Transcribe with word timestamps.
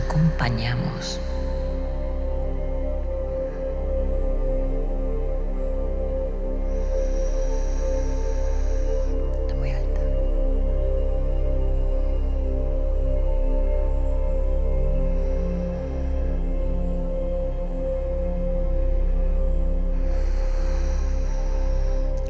acompañamos. 0.00 1.20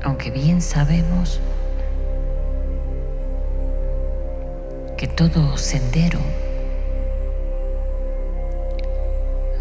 Aunque 0.03 0.31
bien 0.31 0.61
sabemos 0.61 1.41
que 4.97 5.07
todo 5.07 5.57
sendero 5.57 6.19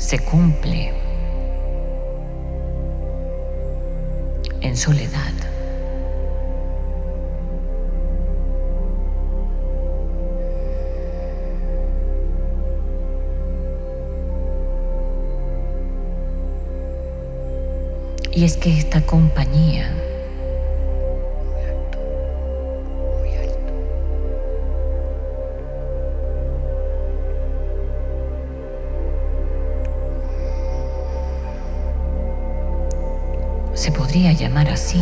se 0.09 0.17
cumple 0.17 0.91
en 4.61 4.75
soledad. 4.75 5.33
Y 18.31 18.45
es 18.45 18.57
que 18.57 18.75
esta 18.75 19.01
compañía 19.01 19.94
se 33.74 33.91
podría 33.91 34.34
llamar 34.34 34.69
así. 34.69 35.02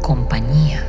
Compañía. 0.00 0.87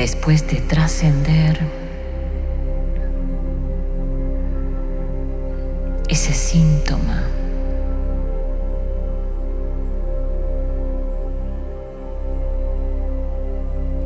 Después 0.00 0.46
de 0.46 0.62
trascender 0.62 1.58
ese 6.08 6.32
síntoma. 6.32 7.28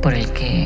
Por 0.02 0.14
el 0.14 0.28
que 0.32 0.63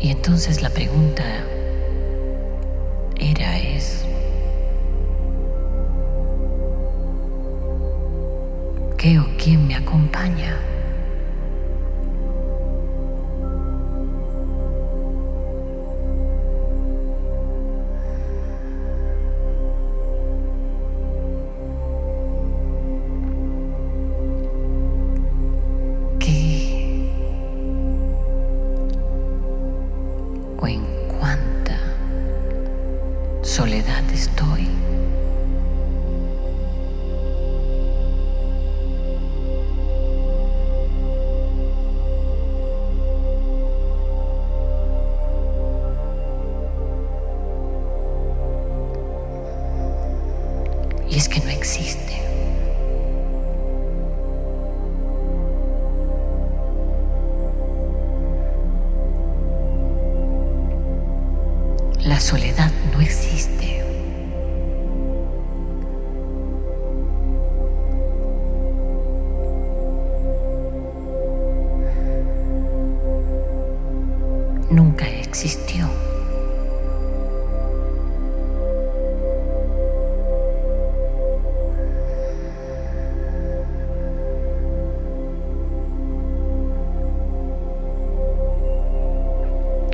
Y 0.00 0.10
entonces 0.10 0.62
la 0.62 0.70
pregunta 0.70 1.24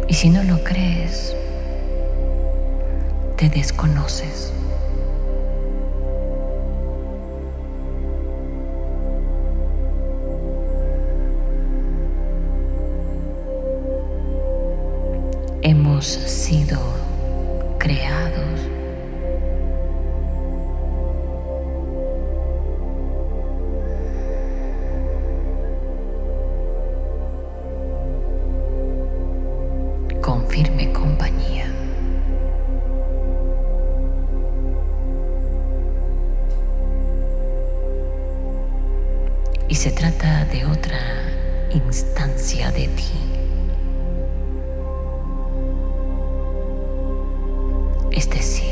Y 0.07 0.15
si 0.15 0.29
no 0.29 0.43
lo 0.43 0.63
crees, 0.63 1.35
te 3.37 3.49
desconoces. 3.49 4.53
Hemos 15.63 16.05
sido 16.05 16.79
creados 17.79 18.34
se 39.85 39.93
trata 39.93 40.47
de 40.47 40.65
otra 40.65 40.99
instancia 41.71 42.71
de 42.71 42.89
ti. 42.89 43.13
Es 48.11 48.31
decir, 48.31 48.64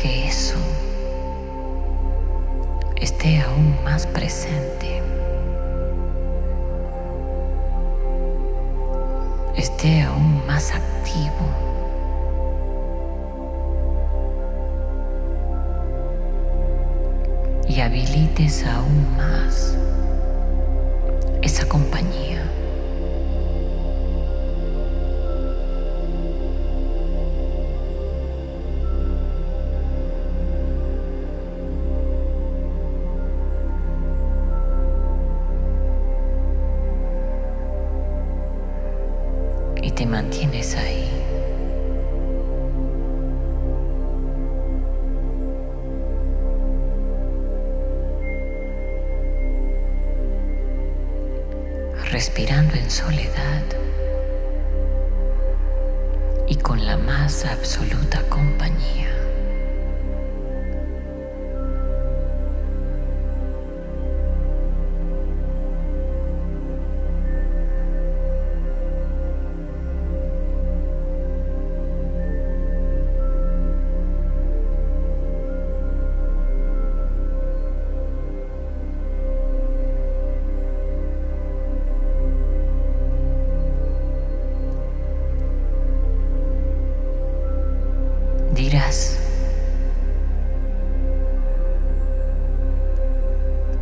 que 0.00 0.26
eso 0.28 0.58
esté 2.96 3.40
aún 3.40 3.76
más 3.84 4.06
presente, 4.06 5.02
esté 9.56 10.02
aún 10.02 10.46
más 10.46 10.72
activo. 10.74 11.48
Y 17.66 17.80
habilites 17.80 18.64
aún 18.66 19.16
más 19.16 19.76
esa 21.42 21.66
compañía. 21.66 22.33
Respirando 52.14 52.76
en 52.76 52.88
soledad 52.92 53.64
y 56.46 56.54
con 56.54 56.86
la 56.86 56.96
más 56.96 57.44
absoluta 57.44 58.22
compañía. 58.28 59.13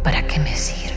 ¿Para 0.03 0.27
qué 0.27 0.39
me 0.39 0.55
sirve? 0.55 0.93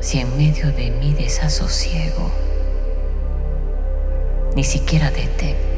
Si 0.00 0.20
en 0.20 0.36
medio 0.36 0.70
de 0.72 0.90
mi 0.90 1.12
desasosiego 1.12 2.30
ni 4.54 4.62
siquiera 4.62 5.10
detecto 5.10 5.71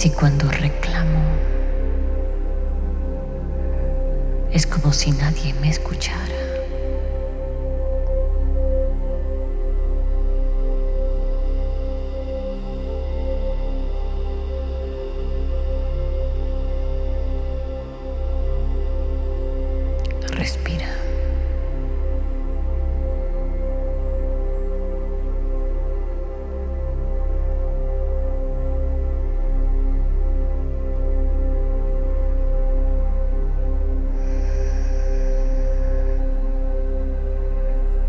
Si 0.00 0.08
cuando 0.08 0.50
reclamo 0.50 1.22
es 4.50 4.66
como 4.66 4.94
si 4.94 5.10
nadie 5.10 5.52
me 5.60 5.68
escuchara. 5.68 6.49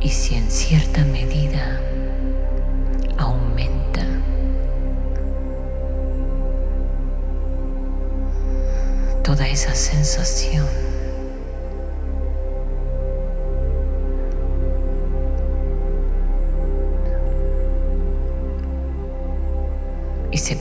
Y 0.04 0.10
si 0.10 0.36
en 0.36 0.50
cierta 0.50 1.06
medida 1.06 1.80
aumenta. 3.18 4.04
Toda 9.24 9.48
esa 9.48 9.76
sensación. 9.76 10.66
Y 20.32 20.38
se 20.40 20.56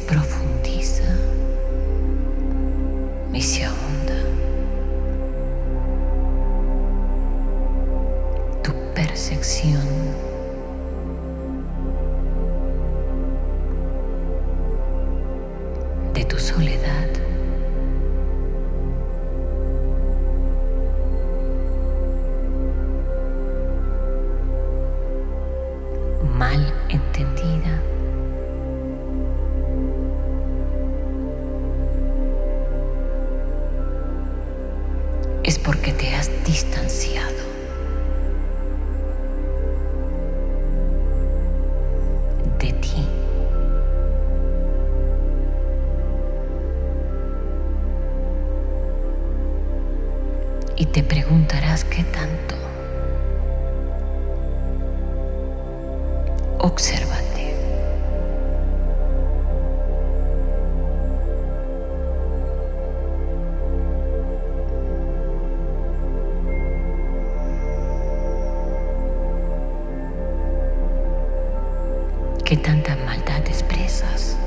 tanta 72.63 72.97
maldad 72.97 73.47
expresas? 73.47 74.40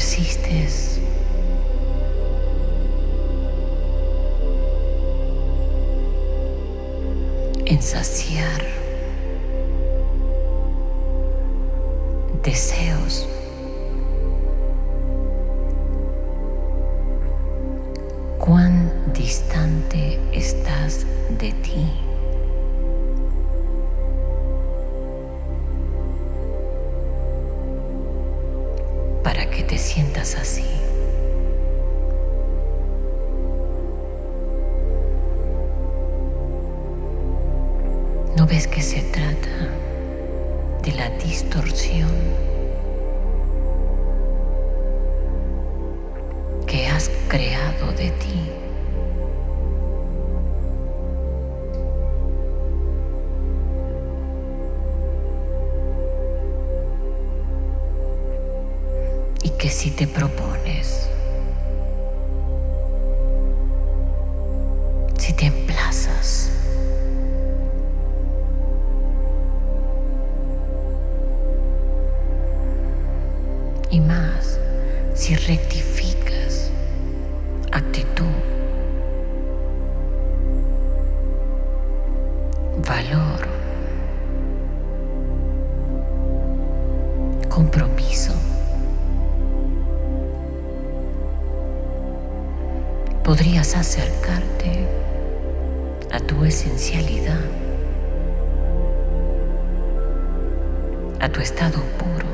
Persistes 0.00 0.98
en 7.66 7.82
saciar 7.82 8.62
deseos 12.42 13.28
cuán 18.38 18.90
distante 19.12 20.18
estás 20.32 21.04
de 21.38 21.52
ti. 21.52 22.09
De 48.00 48.10
ti? 48.12 48.50
Y 59.42 59.50
que 59.50 59.68
si 59.68 59.90
te 59.90 60.06
propones, 60.06 61.09
compromiso. 87.60 88.32
Podrías 93.22 93.76
acercarte 93.76 94.88
a 96.10 96.20
tu 96.20 96.42
esencialidad, 96.44 97.44
a 101.20 101.28
tu 101.28 101.40
estado 101.40 101.78
puro. 101.98 102.30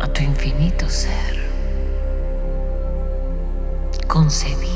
a 0.00 0.06
tu 0.08 0.22
infinito 0.22 0.88
ser, 0.88 1.34
concebido 4.08 4.71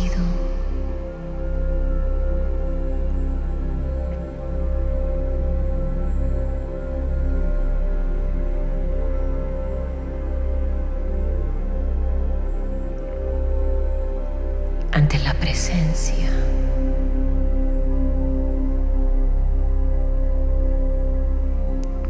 ante 14.97 15.19
la 15.19 15.35
presencia 15.35 16.31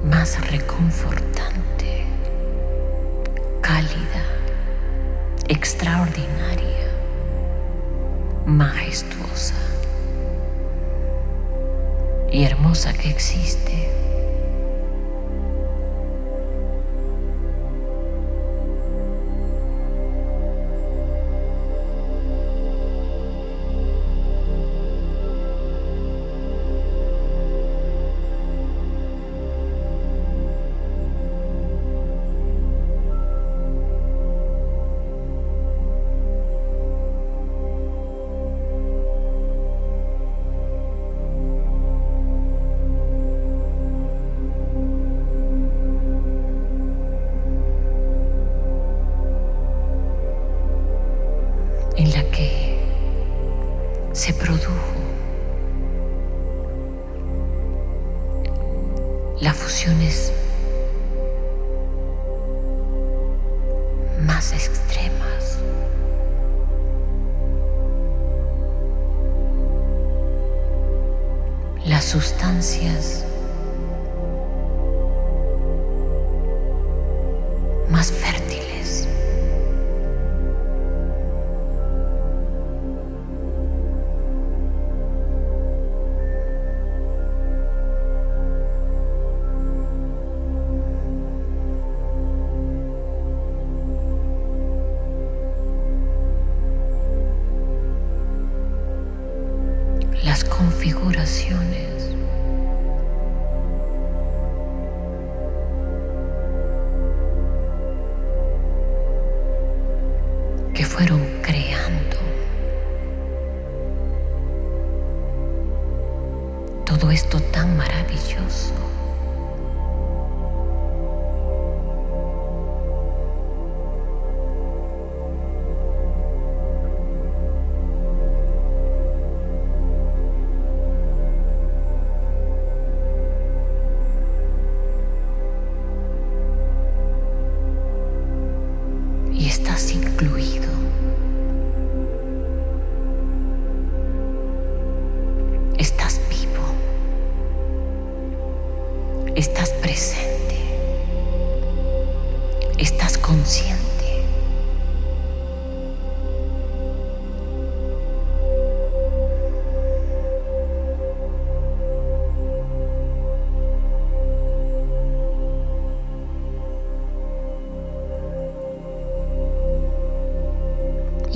más 0.05 0.49
reconfortante, 0.53 2.05
cálida, 3.61 4.23
extraordinaria, 5.49 6.87
majestuosa 8.47 9.57
y 12.31 12.45
hermosa 12.45 12.93
que 12.93 13.11
existe. 13.11 14.06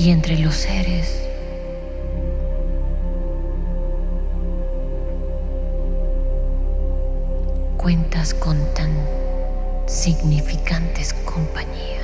Y 0.00 0.12
entre 0.12 0.38
los 0.38 0.54
seres 0.54 1.28
cuentas 7.76 8.33
con 8.33 8.57
tan 8.72 8.90
significantes 9.87 11.12
compañías. 11.12 11.99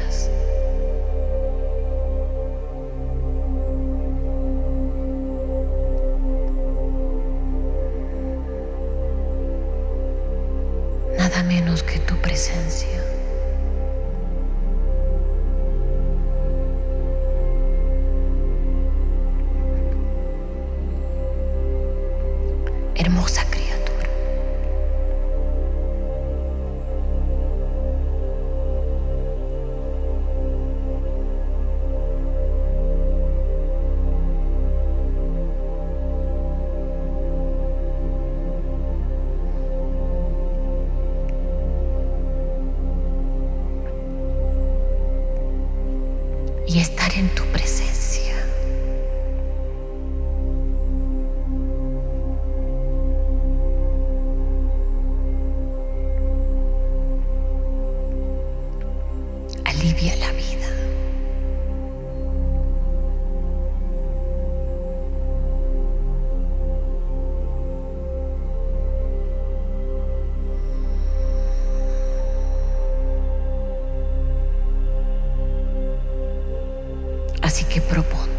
Así 77.46 77.64
que 77.64 77.80
proponte. 77.80 78.35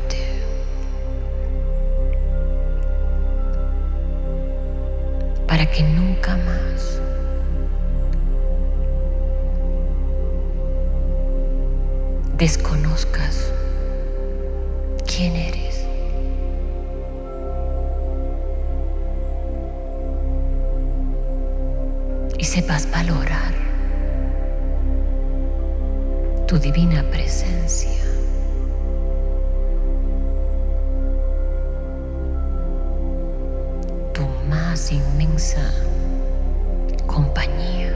Compañía. 37.06 37.94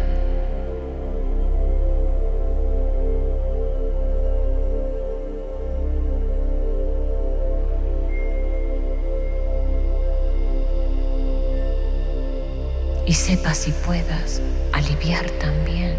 Y 13.07 13.13
sepa 13.13 13.55
si 13.55 13.71
puedas 13.71 14.39
aliviar 14.73 15.27
también 15.31 15.95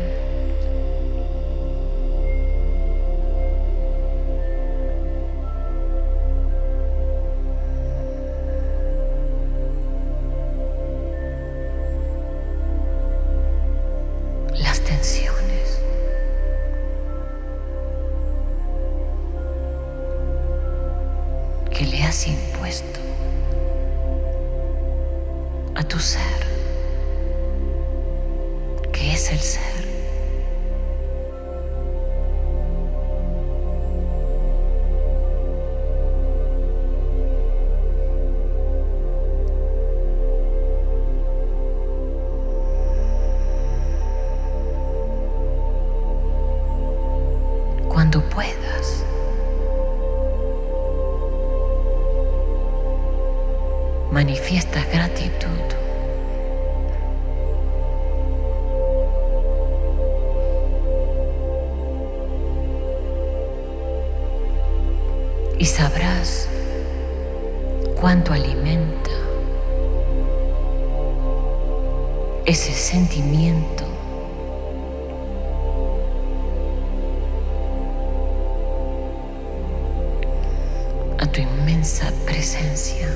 que 29.33 29.37
es 29.37 29.59
el 29.79 29.82
ese 72.45 72.73
sentimiento 72.73 73.85
a 81.19 81.27
tu 81.27 81.41
inmensa 81.41 82.13
presencia. 82.25 83.09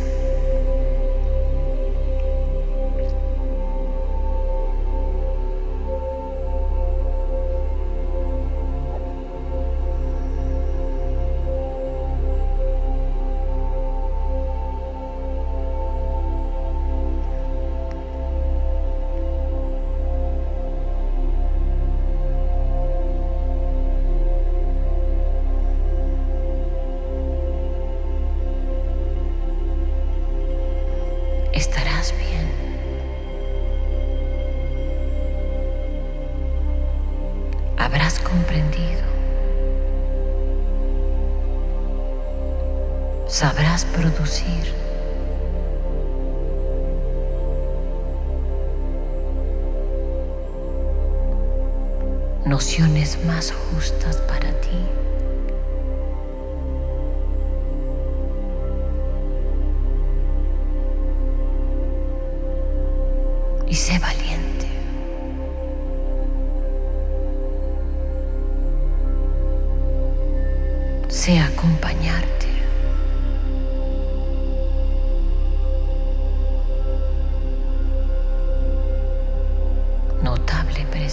Habrás 37.86 38.18
comprendido. 38.18 39.04
Sabrás 43.28 43.84
producir. 43.84 44.74
nociones 52.44 53.18
más 53.24 53.52
justas 53.52 54.16
para 54.18 54.50
ti. 54.60 54.78
Y 63.66 63.74
sé 63.74 63.98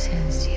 sense 0.03 0.52